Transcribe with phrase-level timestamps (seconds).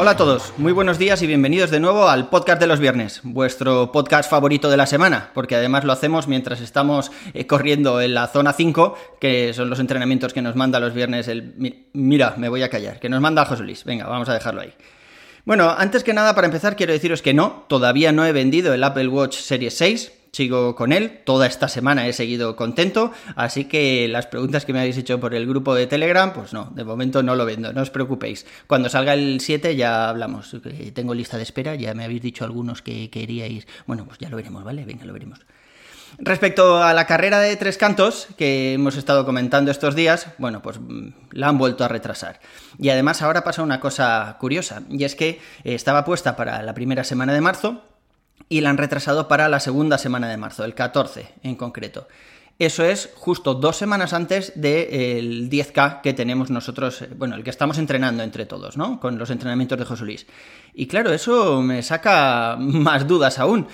[0.00, 3.18] Hola a todos, muy buenos días y bienvenidos de nuevo al podcast de los viernes,
[3.24, 8.14] vuestro podcast favorito de la semana, porque además lo hacemos mientras estamos eh, corriendo en
[8.14, 11.82] la zona 5, que son los entrenamientos que nos manda los viernes el...
[11.94, 14.72] Mira, me voy a callar, que nos manda José Luis, venga, vamos a dejarlo ahí.
[15.44, 18.84] Bueno, antes que nada, para empezar, quiero deciros que no, todavía no he vendido el
[18.84, 20.12] Apple Watch Series 6.
[20.32, 24.80] Sigo con él, toda esta semana he seguido contento, así que las preguntas que me
[24.80, 27.82] habéis hecho por el grupo de Telegram, pues no, de momento no lo vendo, no
[27.82, 28.46] os preocupéis.
[28.66, 30.54] Cuando salga el 7 ya hablamos,
[30.92, 34.36] tengo lista de espera, ya me habéis dicho algunos que queríais, bueno, pues ya lo
[34.36, 34.84] veremos, ¿vale?
[34.84, 35.40] Venga, lo veremos.
[36.18, 40.80] Respecto a la carrera de tres cantos que hemos estado comentando estos días, bueno, pues
[40.80, 42.40] mm, la han vuelto a retrasar.
[42.78, 47.04] Y además ahora pasa una cosa curiosa, y es que estaba puesta para la primera
[47.04, 47.82] semana de marzo
[48.48, 52.08] y la han retrasado para la segunda semana de marzo, el 14 en concreto.
[52.58, 57.50] Eso es justo dos semanas antes del 10K que tenemos nosotros, eh, bueno, el que
[57.50, 58.98] estamos entrenando entre todos, ¿no?
[58.98, 60.26] Con los entrenamientos de José Luis.
[60.74, 63.68] Y claro, eso me saca más dudas aún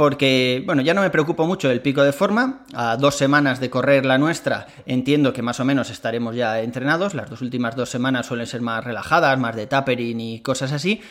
[0.00, 2.64] porque, bueno, ya no me preocupo mucho del pico de forma.
[2.72, 7.12] A dos semanas de correr la nuestra, entiendo que más o menos estaremos ya entrenados.
[7.12, 11.02] Las dos últimas dos semanas suelen ser más relajadas, más de tapering y cosas así.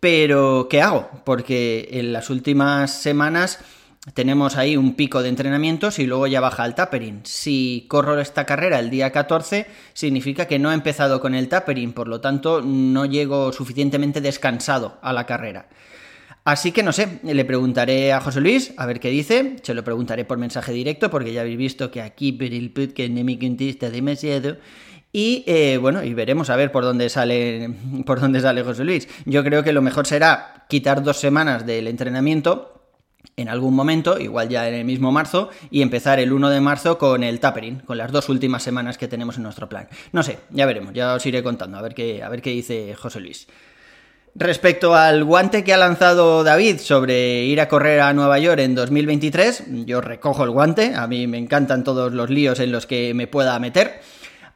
[0.00, 1.08] Pero, ¿qué hago?
[1.24, 3.60] Porque en las últimas semanas
[4.14, 7.20] tenemos ahí un pico de entrenamientos y luego ya baja el tapering.
[7.24, 11.92] Si corro esta carrera el día 14, significa que no he empezado con el tapering,
[11.92, 15.68] por lo tanto no llego suficientemente descansado a la carrera.
[16.44, 19.82] Así que no sé, le preguntaré a José Luis a ver qué dice, se lo
[19.82, 23.32] preguntaré por mensaje directo porque ya habéis visto que aquí por el que no me
[23.90, 24.56] demasiado.
[25.12, 27.70] Y eh, bueno, y veremos a ver por dónde sale
[28.04, 29.08] por dónde sale José Luis.
[29.24, 32.76] Yo creo que lo mejor será quitar dos semanas del entrenamiento
[33.36, 36.96] en algún momento, igual ya en el mismo marzo, y empezar el 1 de marzo
[36.96, 39.88] con el tapering, con las dos últimas semanas que tenemos en nuestro plan.
[40.12, 42.94] No sé, ya veremos, ya os iré contando, a ver qué, a ver qué dice
[42.94, 43.46] José Luis.
[44.34, 48.74] Respecto al guante que ha lanzado David sobre ir a correr a Nueva York en
[48.74, 53.14] 2023, yo recojo el guante, a mí me encantan todos los líos en los que
[53.14, 54.00] me pueda meter.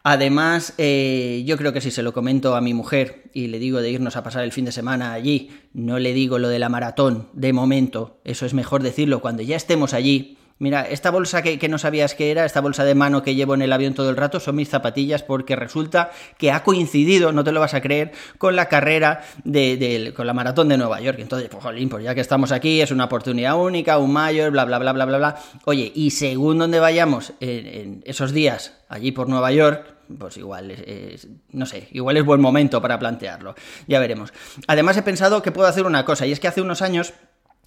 [0.02, 3.82] Además, eh, yo creo que si se lo comento a mi mujer y le digo
[3.82, 6.70] de irnos a pasar el fin de semana allí, no le digo lo de la
[6.70, 11.69] maratón de momento, eso es mejor decirlo cuando ya estemos allí, Mira, esta bolsa que,
[11.71, 14.16] no sabías que era, esta bolsa de mano que llevo en el avión todo el
[14.19, 18.12] rato, son mis zapatillas porque resulta que ha coincidido, no te lo vas a creer,
[18.37, 21.16] con la carrera de, con la maratón de Nueva York.
[21.19, 24.66] Entonces, pues, jolín, pues ya que estamos aquí, es una oportunidad única, un mayor, bla,
[24.66, 25.43] bla, bla, bla, bla, bla.
[25.65, 31.27] Oye, y según donde vayamos en, esos días, allí por Nueva York, pues igual es,
[31.53, 33.54] no sé, igual es buen momento para plantearlo.
[33.87, 34.34] Ya veremos.
[34.66, 37.15] Además he pensado que puedo hacer una cosa, y es que hace unos años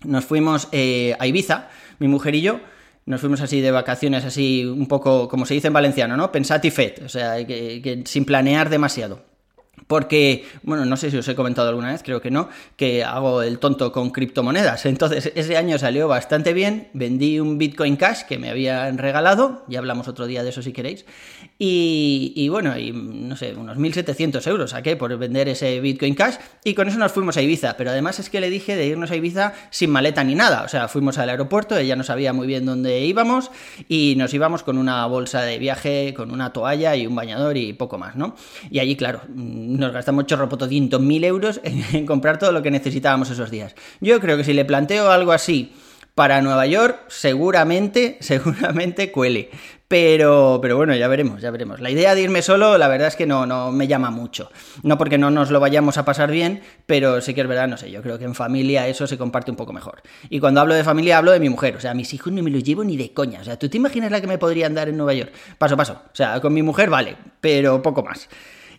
[0.03, 2.59] nos fuimos eh, a Ibiza, mi mujer y yo,
[3.05, 6.31] nos fuimos así de vacaciones, así un poco, como se dice en valenciano, ¿no?
[6.31, 9.32] Pensat y fet, o sea, que sin planear demasiado.
[9.87, 13.41] Porque, bueno, no sé si os he comentado alguna vez, creo que no, que hago
[13.41, 14.85] el tonto con criptomonedas.
[14.93, 19.79] Entonces, ese año salió bastante bien, vendí un Bitcoin Cash que me habían regalado, ya
[19.79, 21.05] hablamos otro día de eso si queréis,
[21.65, 26.73] y, bueno, y no sé, unos 1.700 euros saqué por vender ese Bitcoin Cash, y
[26.73, 29.15] con eso nos fuimos a Ibiza, pero además es que le dije de irnos a
[29.15, 32.65] Ibiza sin maleta ni nada, o sea, fuimos al aeropuerto, ella no sabía muy bien
[32.65, 33.51] dónde íbamos,
[33.87, 37.73] y nos íbamos con una bolsa de viaje, con una toalla y un bañador y
[37.73, 38.35] poco más, ¿no?
[38.69, 39.21] Y allí, claro,
[39.77, 43.75] nos gastamos chorropotodientos mil euros en, comprar todo lo que necesitábamos esos días.
[44.01, 45.73] Yo creo que si le planteo algo así
[46.15, 49.49] para Nueva York, seguramente, seguramente cuele.
[49.87, 51.79] Pero, pero bueno, ya veremos, ya veremos.
[51.79, 54.49] La idea de irme solo, la verdad es que no, no me llama mucho.
[54.81, 57.77] No porque no nos lo vayamos a pasar bien, pero sí que es verdad, no
[57.77, 60.01] sé, yo creo que en familia eso se comparte un poco mejor.
[60.31, 61.75] Y cuando hablo de familia, hablo de mi mujer.
[61.75, 63.41] O sea, mis hijos no me los llevo ni de coña.
[63.41, 65.31] O sea, ¿tú te imaginas la que me podrían dar en Nueva York?
[65.59, 66.01] Paso, paso.
[66.05, 68.29] O sea, con mi mujer vale, pero poco más.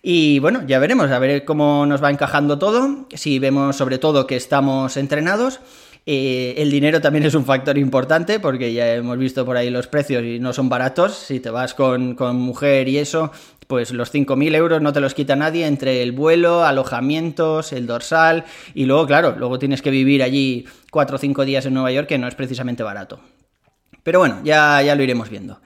[0.06, 4.27] Y bueno, ya veremos, a ver cómo nos va encajando todo, si vemos sobre todo
[4.27, 5.60] que estamos entrenados.
[6.04, 9.86] Eh, el dinero también es un factor importante porque ya hemos visto por ahí los
[9.86, 11.15] precios y no son baratos.
[11.15, 13.33] Si te vas con, mujer y eso,
[13.66, 18.45] pues los 5.000 euros no te los quita nadie entre el vuelo, alojamientos, el dorsal
[18.74, 22.09] y luego, claro, luego tienes que vivir allí 4 o 5 días en Nueva York
[22.09, 23.21] que no es precisamente barato.
[24.03, 25.62] Pero bueno, ya, ya lo iremos viendo.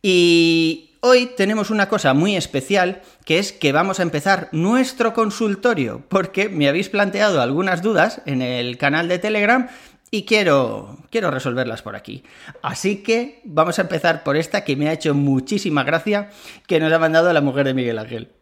[0.00, 6.04] Y, Hoy tenemos una cosa muy especial, que es que vamos a empezar nuestro consultorio,
[6.08, 9.68] porque me habéis planteado algunas dudas en el canal de Telegram
[10.10, 12.24] y quiero, quiero resolverlas por aquí.
[12.62, 16.30] Así que vamos a empezar por esta que me ha hecho muchísima gracia,
[16.66, 18.32] que nos ha mandado la mujer de Miguel Ángel.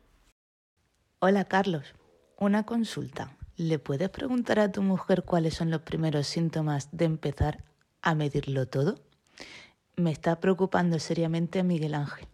[1.18, 1.94] Hola Carlos,
[2.36, 3.36] Una consulta.
[3.56, 7.64] ¿Le puedes preguntar a tu mujer cuáles son los primeros síntomas de empezar
[8.02, 8.98] a medirlo todo?
[9.96, 12.26] Me está preocupando seriamente Miguel Ángel,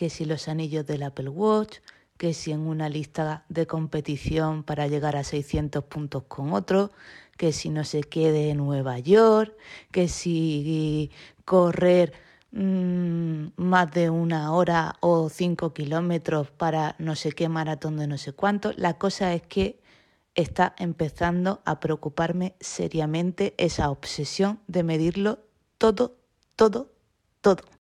[0.00, 1.80] que si los anillos del Apple Watch,
[2.16, 6.90] que si en una lista de competición para llegar a 600 puntos con otro,
[7.36, 9.54] que si no se quede en Nueva York,
[9.92, 11.10] que si
[11.44, 12.14] correr
[12.50, 18.16] mmm, más de una hora o cinco kilómetros para no sé qué maratón de no
[18.16, 18.72] sé cuánto.
[18.78, 19.82] La cosa es que
[20.34, 25.40] está empezando a preocuparme seriamente esa obsesión de medirlo
[25.76, 26.16] todo,
[26.56, 26.90] todo,
[27.42, 27.79] todo.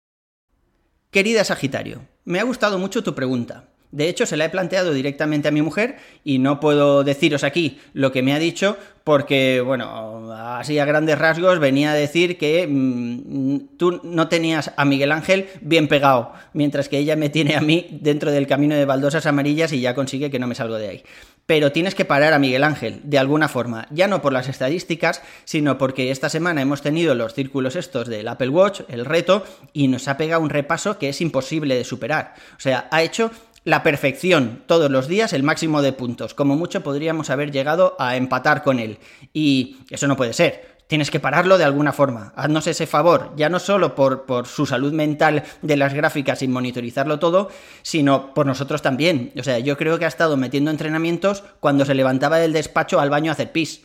[1.11, 3.69] Querida Sagitario, me ha gustado mucho tu pregunta.
[3.97, 7.81] De hecho, se la he planteado directamente a mi mujer y no puedo deciros aquí
[7.95, 12.67] lo que me ha dicho porque, bueno, así a grandes rasgos venía a decir que
[12.69, 17.61] mmm, tú no tenías a Miguel Ángel bien pegado, mientras que ella me tiene a
[17.61, 20.89] mí dentro del camino de baldosas amarillas y ya consigue que no me salgo de
[20.89, 21.05] ahí.
[21.47, 25.23] Pero tienes que parar a Miguel Ángel, de alguna forma, ya no por las estadísticas,
[25.45, 29.87] sino porque esta semana hemos tenido los círculos estos del Apple Watch, el reto, y
[29.89, 32.35] nos ha pegado un repaso que es imposible de superar.
[32.57, 33.31] O sea, ha hecho
[33.67, 36.35] la perfección todos los días, el máximo de puntos.
[36.35, 38.99] Como mucho podríamos haber llegado a empatar con él.
[39.35, 40.77] Y eso no puede ser.
[40.87, 42.33] Tienes que pararlo de alguna forma.
[42.37, 46.49] Haznos ese favor, ya no solo por, por, su salud mental de las gráficas y
[46.49, 47.51] monitorizarlo todo,
[47.83, 49.33] sino por nosotros también.
[49.37, 53.11] O sea, yo creo que ha estado metiendo entrenamientos cuando se levantaba del despacho al
[53.11, 53.83] baño a hacer pis.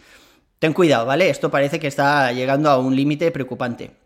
[0.60, 1.32] Ten cuidado, ¿vale?
[1.32, 4.01] Esto parece que está llegando a un límite preocupante.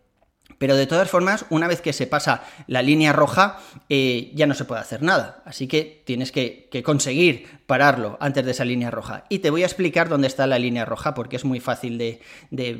[0.58, 3.58] Pero de todas formas, una vez que se pasa la línea roja,
[3.88, 5.42] eh, ya no se puede hacer nada.
[5.44, 9.24] Así que tienes que, conseguir pararlo antes de esa línea roja.
[9.28, 12.20] Y te voy a explicar dónde está la línea roja porque es muy fácil de,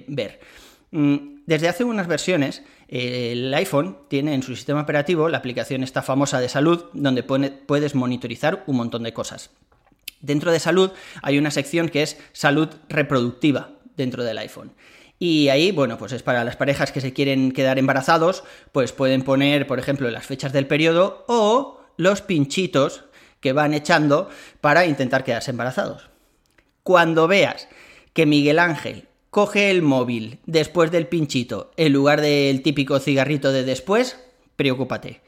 [0.08, 0.40] ver.
[0.90, 5.82] Mm, desde hace unas versiones, eh, el iPhone tiene en su sistema operativo la aplicación
[5.82, 9.50] esta famosa de salud, donde puedes monitorizar un montón de cosas.
[10.20, 10.90] Dentro de salud
[11.23, 14.73] hay una sección que es salud reproductiva dentro del iPhone.
[15.18, 19.22] Y ahí, bueno, pues es para las parejas que se quieren quedar embarazados, pues pueden
[19.22, 23.04] poner, por ejemplo, las fechas del periodo o los pinchitos
[23.40, 24.28] que van echando
[24.60, 26.10] para intentar quedarse embarazados.
[26.82, 27.68] Cuando veas
[28.12, 33.64] que Miguel Ángel coge el móvil después del pinchito en lugar del típico cigarrito de
[33.64, 34.18] después,
[34.56, 35.20] preocúpate.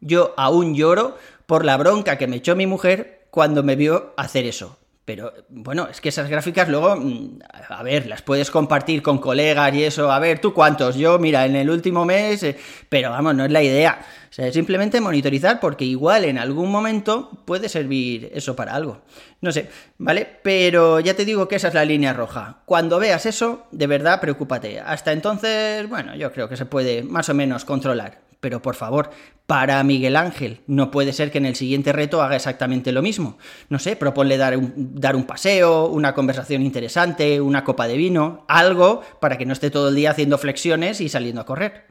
[0.00, 1.16] Yo aún lloro
[1.46, 4.79] por la bronca que me echó mi mujer cuando me vio hacer eso.
[5.04, 9.74] Pero bueno, es que esas gráficas luego, mm, a ver, las puedes compartir con colegas
[9.74, 10.10] y eso.
[10.12, 10.96] A ver, ¿tú cuántos?
[10.96, 12.56] Yo, mira, en el último mes, eh,
[12.88, 14.00] pero vamos, no es la idea.
[14.30, 19.00] O sea, simplemente monitorizar porque igual en algún momento puede servir eso para algo.
[19.40, 19.68] No sé,
[19.98, 20.28] ¿vale?
[20.42, 22.58] Pero ya te digo que esa es la línea roja.
[22.64, 24.78] Cuando veas eso, de verdad, preocúpate.
[24.78, 29.10] Hasta entonces, bueno, yo creo que se puede más o menos controlar pero por favor,
[29.46, 33.38] para Miguel Ángel, no puede ser que en el siguiente reto haga exactamente lo mismo.
[33.68, 38.44] No sé, proponle dar un, dar un paseo, una conversación interesante, una copa de vino,
[38.48, 41.86] algo para que no esté todo el día haciendo flexiones y saliendo a correr.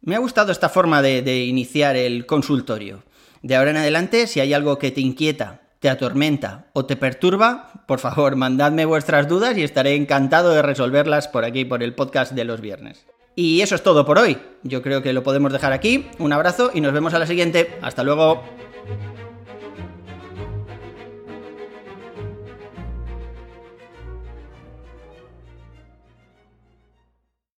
[0.00, 3.04] Me ha gustado esta forma de, de iniciar el consultorio.
[3.42, 7.84] De ahora en adelante, si hay algo que te inquieta, te atormenta o te perturba,
[7.86, 12.32] por favor, mandadme vuestras dudas y estaré encantado de resolverlas por aquí, por el podcast
[12.32, 13.06] de los viernes.
[13.36, 14.38] Y eso es todo por hoy.
[14.62, 16.06] Yo creo que lo podemos dejar aquí.
[16.18, 17.78] Un abrazo y nos vemos a la siguiente.
[17.82, 18.42] Hasta luego.